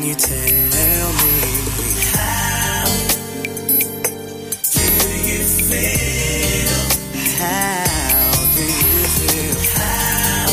can 0.00 0.08
you 0.08 0.14
tell 0.14 1.12
me 1.12 1.36
how 2.12 2.84
do 4.72 4.86
you 5.28 5.42
feel? 5.68 6.78
How 7.36 8.32
do 8.56 8.64
you 8.64 9.04
feel? 9.16 9.56
How 9.76 10.46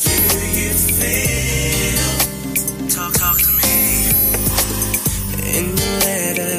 do 0.00 0.38
you 0.58 0.72
feel? 0.96 2.08
Talk, 2.88 3.12
talk 3.14 3.36
to 3.36 3.52
me. 3.60 3.76
In 5.56 5.64
your 5.76 5.94
letter, 6.08 6.54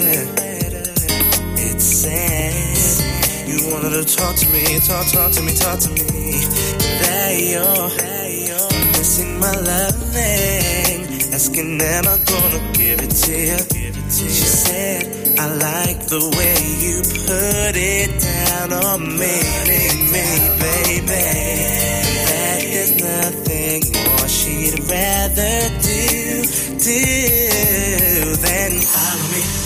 it 1.57 1.79
says 1.81 3.01
you 3.47 3.57
wanted 3.71 3.93
to 3.97 4.15
talk 4.15 4.35
to 4.35 4.47
me, 4.49 4.63
talk, 4.81 5.07
talk 5.07 5.31
to 5.31 5.41
me, 5.41 5.53
talk 5.55 5.79
to 5.79 5.89
me. 5.89 6.03
That 7.01 7.33
you're, 7.39 7.89
missing 8.99 9.39
my 9.39 9.51
loving, 9.55 10.38
asking 11.39 11.79
am 11.81 12.05
I 12.05 12.17
gonna 12.31 12.61
give 12.73 12.99
it 13.01 13.11
to 13.11 13.31
you? 13.31 13.59
She 14.11 14.27
said 14.27 15.39
I 15.39 15.47
like 15.67 15.99
the 16.07 16.19
way 16.35 16.57
you 16.83 16.97
put 17.27 17.75
it 17.79 18.11
down 18.19 18.73
on 18.73 18.99
me, 19.07 19.35
me, 20.11 20.27
baby. 20.63 21.27
That 22.27 22.59
there's 22.71 22.93
nothing 22.99 23.79
more 23.95 24.27
she'd 24.27 24.79
rather 24.91 25.55
do, 25.87 26.43
do 26.87 26.99
than 28.43 28.71
follow 28.91 29.27
me, 29.31 29.58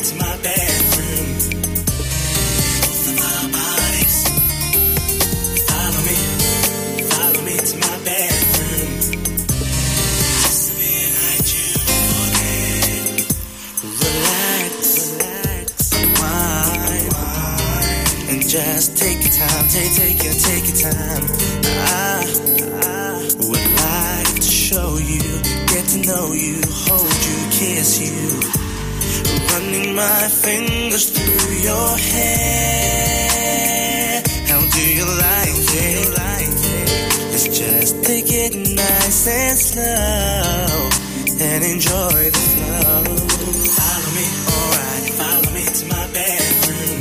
to 0.00 0.14
my 0.14 0.36
bedroom. 0.42 0.57
Your 31.68 31.92
hair. 32.12 33.52
How 34.50 34.60
do 34.76 34.82
you 34.98 35.06
like 35.32 35.56
it? 35.84 36.08
Let's 37.32 37.48
just 37.60 37.92
take 38.04 38.28
it 38.44 38.52
nice 38.84 39.22
and 39.28 39.58
slow 39.58 40.88
and 41.46 41.60
enjoy 41.74 42.20
the 42.36 42.44
flow. 42.52 43.04
Follow 43.78 44.10
me, 44.16 44.26
alright, 44.54 45.06
follow 45.20 45.50
me 45.56 45.64
to 45.78 45.84
my 45.94 46.04
bedroom. 46.16 47.00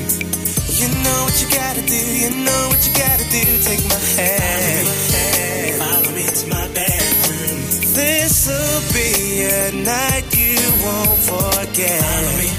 You 0.79 0.87
know 1.03 1.19
what 1.25 1.35
you 1.41 1.47
gotta 1.61 1.83
do, 1.95 2.01
you 2.23 2.29
know 2.45 2.61
what 2.69 2.81
you 2.85 2.93
gotta 3.05 3.27
do. 3.37 3.43
Take 3.69 3.83
my 3.93 4.01
hand, 4.19 4.87
follow 5.81 6.11
me 6.17 6.25
to 6.39 6.45
my 6.55 6.65
bedroom. 6.75 7.57
This'll 7.95 8.81
be 8.97 9.11
a 9.47 9.71
night 9.93 10.25
you 10.35 10.59
won't 10.83 11.19
forget. 11.31 11.99
Follow 12.03 12.33
me, 12.41 12.49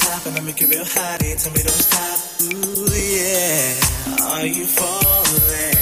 top 0.00 0.26
and 0.26 0.36
I 0.36 0.40
make 0.40 0.60
you 0.60 0.66
real 0.66 0.84
hot, 0.84 1.22
you 1.22 1.36
tell 1.36 1.52
me 1.52 1.62
don't 1.62 1.82
stop. 1.88 2.18
Ooh 2.40 2.88
yeah, 2.88 4.32
are 4.32 4.46
you 4.46 4.64
falling? 4.64 5.76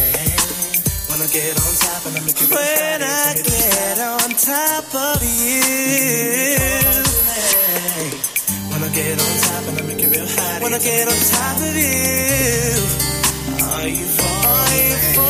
When 1.09 1.19
I 1.23 1.29
get 1.31 1.55
on 1.55 1.73
top 1.83 2.07
and 2.07 2.17
I 2.19 2.21
make 2.27 2.41
you 2.41 2.49
real 2.49 2.59
hot, 2.59 2.99
when 2.99 3.03
I 3.03 3.35
get 3.47 3.99
on 3.99 4.31
top 4.35 4.95
of 4.95 5.23
you. 5.23 6.59
When 8.71 8.81
I 8.83 8.91
get 8.95 9.19
on 9.19 9.35
top 9.47 9.65
and 9.69 9.79
I 9.79 9.83
make 9.87 10.01
you 10.03 10.11
real 10.11 10.27
hot, 10.27 10.63
when 10.63 10.75
I 10.75 10.79
get 10.79 11.07
on 11.09 11.19
top 11.35 11.57
of 11.63 11.75
you. 11.77 12.99
Are 13.79 13.89
you 13.89 14.07
falling? 14.19 14.49
Are 14.49 14.75
you 14.75 15.15
falling? 15.15 15.28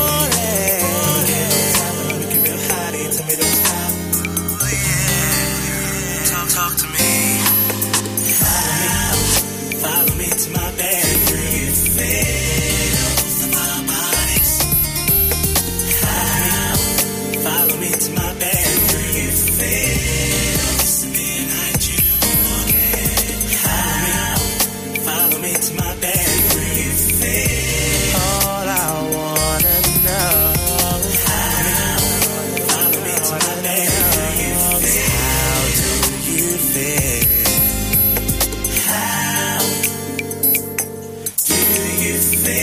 me. 42.37 42.58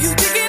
You 0.00 0.14
digging 0.14 0.39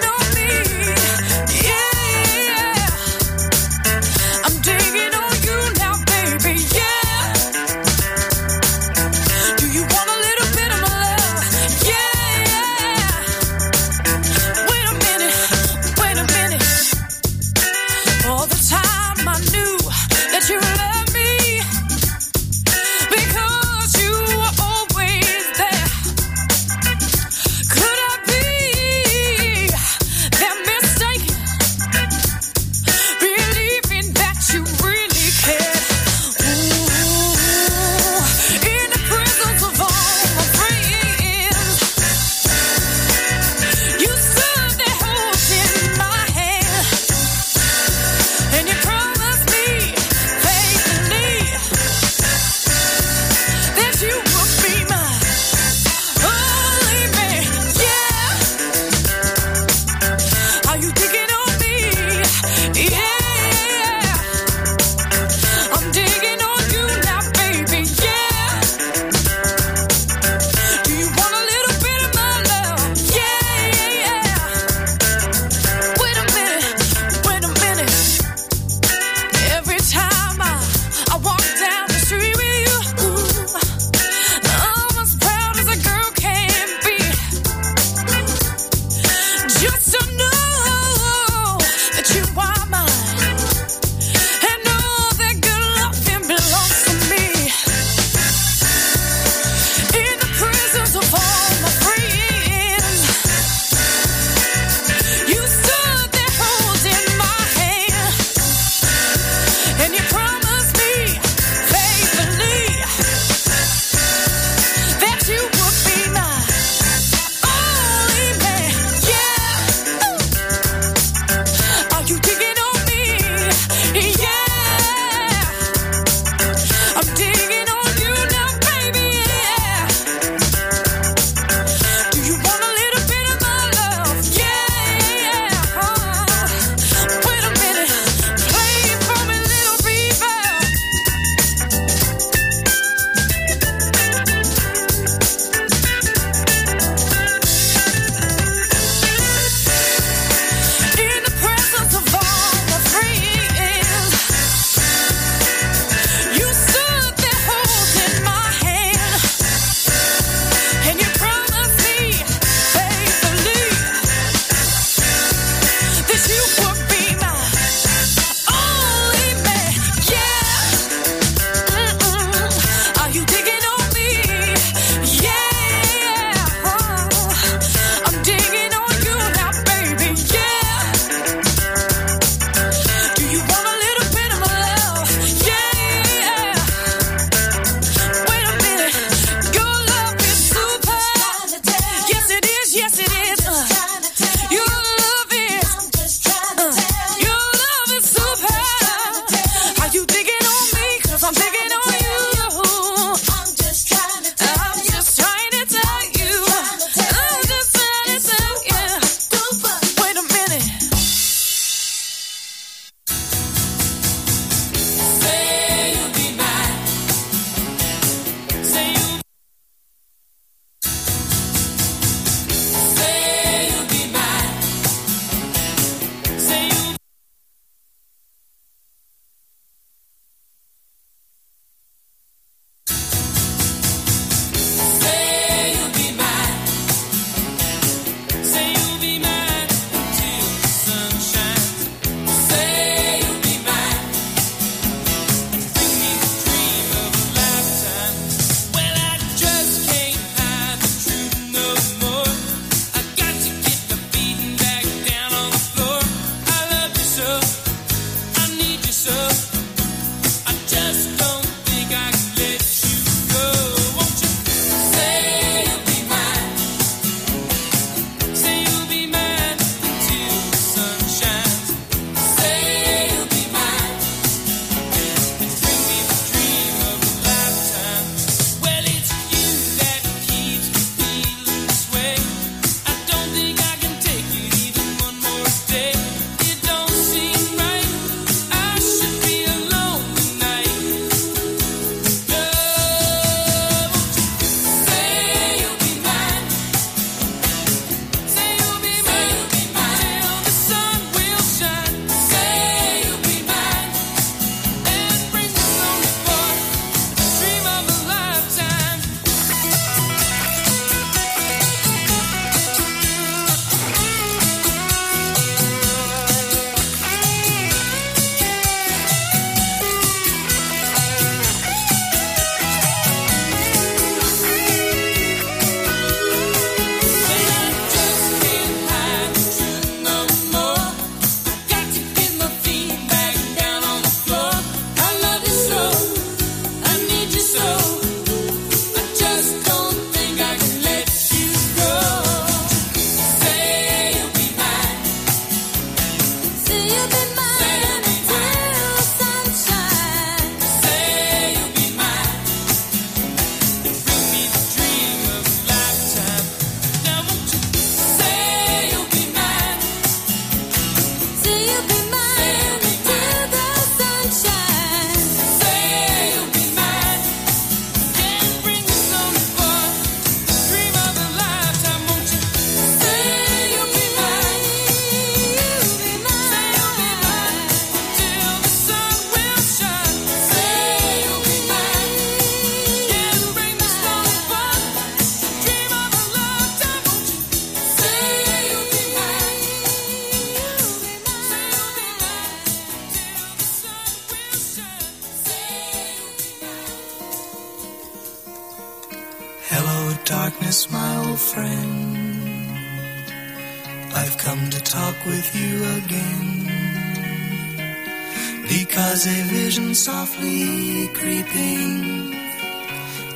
Because 409.22 409.38
a 409.38 409.44
vision 409.54 409.94
softly 409.94 411.08
creeping 411.10 412.32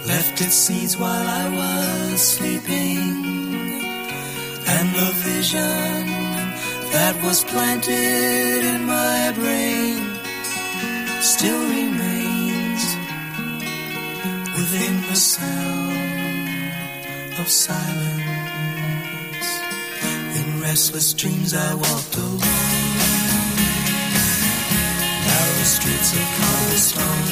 left 0.07 0.41
its 0.41 0.55
seeds 0.55 0.97
while 0.97 1.27
I 1.27 1.47
was 1.49 2.21
sleeping. 2.21 3.21
And 4.65 4.87
the 4.99 5.11
vision 5.29 6.07
that 6.91 7.15
was 7.23 7.43
planted 7.43 8.65
in 8.65 8.85
my 8.85 9.31
brain 9.35 10.01
still 11.21 11.61
remains 11.69 12.83
within 14.57 15.01
the 15.09 15.15
sound 15.15 16.73
of 17.37 17.47
silence. 17.47 18.25
In 20.39 20.61
restless 20.61 21.13
dreams 21.13 21.53
I 21.53 21.75
walked 21.75 22.17
alone, 22.17 22.74
streets 25.65 26.13
of 26.13 26.25
cobblestone. 26.37 27.25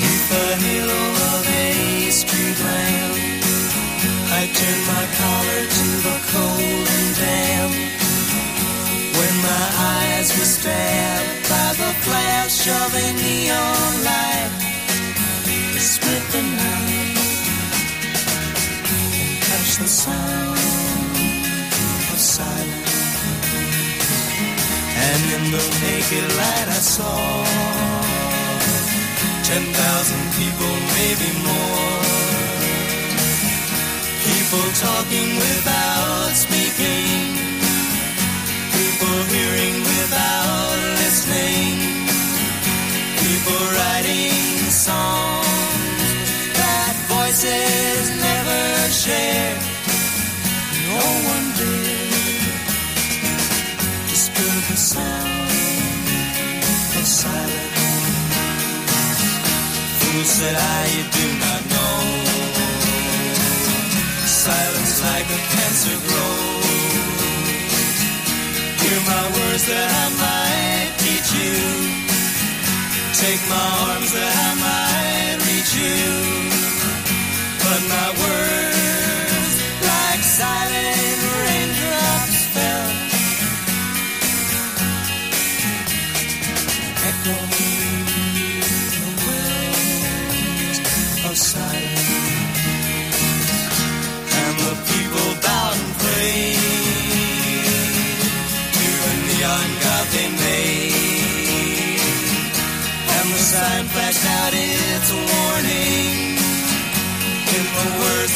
Neath 0.00 0.26
the 0.30 0.46
halo 0.62 1.02
of 1.34 1.42
a 1.48 2.10
street 2.10 2.58
lamp, 2.62 3.16
I 4.38 4.42
turned 4.58 4.84
my 4.94 5.04
collar 5.18 5.62
to 5.78 5.86
the 6.06 6.16
cold 6.30 6.86
and 6.96 7.10
damp. 7.18 7.74
When 9.18 9.34
my 9.42 9.66
eyes 9.98 10.28
were 10.38 10.50
stabbed 10.58 11.48
by 11.50 11.68
the 11.82 11.92
flash 12.06 12.68
of 12.68 12.88
a 12.94 13.06
neon 13.22 13.92
light, 14.06 14.52
it 15.74 15.82
split 15.82 16.24
the 16.34 16.42
night 16.62 17.18
and 18.94 19.42
touched 19.42 19.78
the 19.80 19.88
sound 19.88 20.69
in 25.40 25.52
the 25.52 25.64
naked 25.84 26.26
light 26.40 26.68
I 26.68 26.80
saw 26.94 27.16
ten 29.48 29.64
thousand 29.80 30.24
people, 30.40 30.72
maybe 30.98 31.30
more. 31.48 32.00
People 34.28 34.66
talking 34.86 35.30
without 35.46 36.32
speaking. 36.44 37.24
People 38.76 39.16
hearing 39.34 39.76
without 39.92 40.76
listening. 41.00 41.74
People 43.24 43.62
writing 43.76 44.36
songs 44.88 46.10
that 46.60 46.94
voices 47.14 48.02
never 48.28 48.62
share. 49.04 49.56
No 50.88 51.04
one 51.32 51.39
of 57.20 57.32
silence. 57.32 58.92
Fool 60.00 60.24
said 60.24 60.56
I, 60.56 60.80
you 60.96 61.04
do 61.18 61.26
not 61.44 61.62
know. 61.72 61.96
Silence 64.26 65.02
like 65.02 65.28
a 65.28 65.40
cancer 65.52 65.96
grows. 66.06 66.66
Hear 68.80 69.00
my 69.12 69.24
words 69.36 69.64
that 69.68 69.88
I 70.02 70.06
might 70.24 70.90
teach 71.02 71.30
you. 71.40 71.58
Take 73.20 73.42
my 73.48 73.68
arms 73.90 74.12
that 74.12 74.34
I 74.46 74.52
might 74.66 75.36
reach 75.48 75.72
you. 75.76 76.00
But 77.62 77.80
my 77.94 78.08
words, 78.22 78.59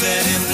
that 0.01 0.27
it 0.27 0.54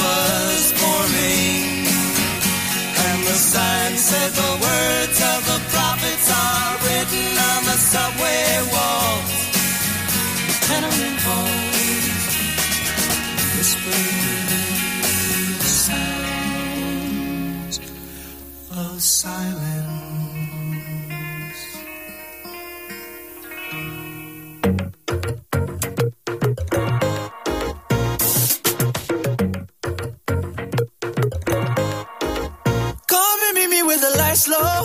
the 34.01 34.11
lights 34.19 34.49
low. 34.49 34.77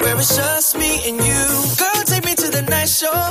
Where 0.00 0.16
it's 0.16 0.36
just 0.36 0.76
me 0.76 0.92
and 1.08 1.16
you. 1.28 1.44
Girl, 1.80 2.02
take 2.10 2.24
me 2.24 2.34
to 2.34 2.48
the 2.56 2.62
night 2.62 2.88
show. 2.88 3.22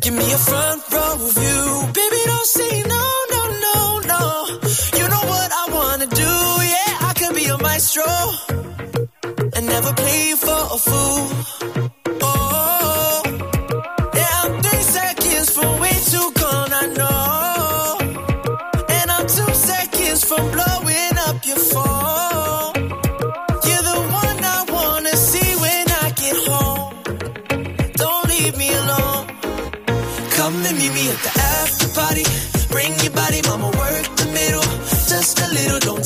Give 0.00 0.14
me 0.14 0.26
a 0.32 0.38
front 0.38 0.80
row 0.92 1.16
view. 1.38 1.62
Baby, 1.98 2.20
don't 2.30 2.46
say 2.58 2.82
no, 2.94 3.04
no, 3.34 3.42
no, 3.66 3.76
no. 4.12 4.22
You 4.98 5.06
know 5.12 5.24
what 5.32 5.48
I 5.62 5.64
wanna 5.76 6.06
do, 6.06 6.32
yeah. 6.74 7.08
I 7.08 7.12
could 7.18 7.34
be 7.34 7.44
a 7.46 7.58
maestro. 7.58 8.10
And 9.56 9.66
never 9.66 9.92
play 9.92 10.34
for 10.44 10.60
a 10.76 10.78
fool. 10.86 11.39
And 30.70 30.78
meet 30.78 30.92
me 30.92 31.10
at 31.10 31.18
the 31.18 31.32
after 31.40 31.88
party. 32.00 32.24
Bring 32.68 32.92
your 33.00 33.12
body, 33.12 33.40
mama, 33.42 33.70
work 33.76 34.06
the 34.16 34.30
middle. 34.32 34.62
Just 35.10 35.40
a 35.40 35.48
little, 35.48 35.80
don't 35.80 36.04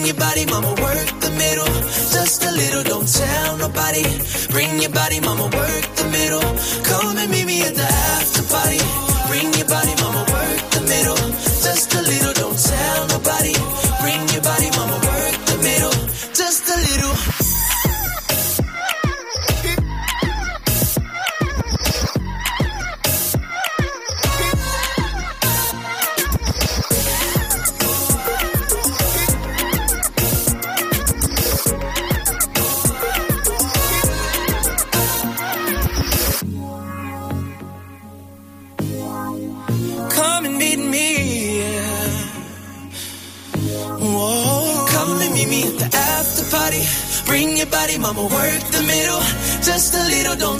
Bring 0.00 0.14
your 0.14 0.16
body, 0.16 0.46
mama, 0.46 0.70
work 0.80 1.20
the 1.20 1.30
middle. 1.36 1.66
Just 2.10 2.42
a 2.42 2.50
little, 2.52 2.82
don't 2.82 3.06
tell 3.06 3.58
nobody. 3.58 4.02
Bring 4.48 4.80
your 4.80 4.90
body, 4.92 5.20
mama, 5.20 5.44
work 5.54 5.89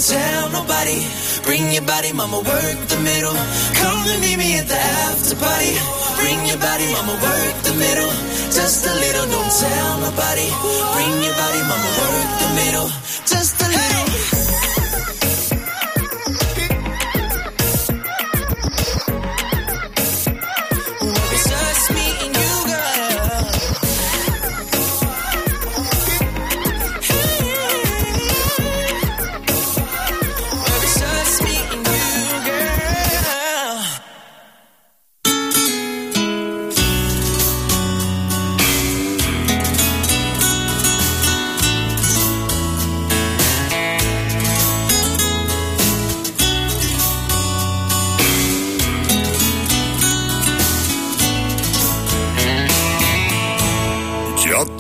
don't 0.01 0.19
tell 0.19 0.51
nobody. 0.51 1.05
Bring 1.45 1.73
your 1.73 1.83
body, 1.83 2.13
mama, 2.13 2.39
work 2.39 2.79
the 2.89 3.01
middle. 3.05 3.37
Come 3.77 4.01
and 4.09 4.21
meet 4.21 4.39
me 4.39 4.59
at 4.59 4.67
the 4.67 4.77
after 4.77 5.37
party. 5.37 5.77
Bring 6.17 6.41
your 6.47 6.57
body, 6.59 6.87
mama, 6.93 7.13
work 7.21 7.57
the 7.69 7.75
middle. 7.75 8.13
Just 8.49 8.87
a 8.87 8.95
little, 8.95 9.27
don't 9.29 9.53
tell 9.61 10.01
nobody. 10.01 10.49
Bring 10.97 11.15
your 11.21 11.37
body, 11.37 11.63
mama, 11.69 11.91
work 12.01 12.31
the 12.41 12.51
middle. 12.61 12.89
Just 13.29 13.61
a 13.61 13.70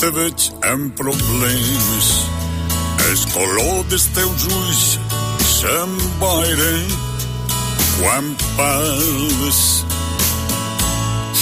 te 0.00 0.08
veig 0.16 0.44
amb 0.64 0.94
problemes. 0.96 2.06
El 3.04 3.18
color 3.34 3.82
dels 3.90 4.06
teus 4.16 4.46
ulls 4.48 4.84
se'm 5.44 5.92
boira 6.22 6.70
quan 7.98 8.30
parles. 8.56 9.60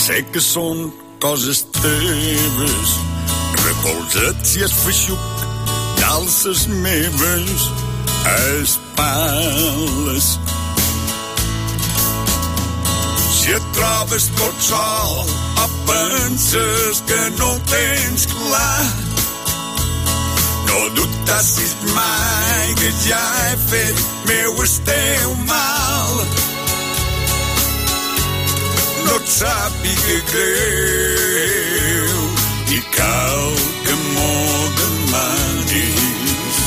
Sé 0.01 0.25
que 0.35 0.43
són 0.43 0.89
coses 1.23 1.63
teves, 1.79 2.95
recolzats 3.63 4.57
i 4.59 4.67
es 4.67 4.75
feixuc 4.83 5.45
d'alces 6.01 6.67
meves, 6.83 7.69
espales. 8.59 10.33
Si 13.39 13.55
et 13.55 13.71
trobes 13.79 14.33
tot 14.41 14.67
sol 14.73 15.48
o 15.65 15.69
penses 15.87 17.03
que 17.07 17.31
no 17.39 17.55
ho 17.55 17.61
tens 17.61 18.27
clar, 18.27 18.87
no 20.67 20.89
dubtassis 20.91 21.77
mai 21.95 22.75
que 22.81 22.91
ja 23.09 23.25
he 23.51 23.57
fet 23.71 23.97
meu 24.27 24.63
el 24.63 24.69
teu 24.91 25.35
mal. 25.47 26.13
No 29.05 29.15
et 29.17 29.29
sàpiga 29.39 30.19
greu 30.33 32.17
i 32.77 32.81
cal 32.97 33.45
que 33.85 33.95
m'ho 34.05 34.35
demanis. 34.81 36.59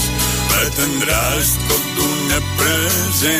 M'atendràs 0.49 1.47
tot 1.69 1.83
d'una 1.95 2.39
present 2.57 3.21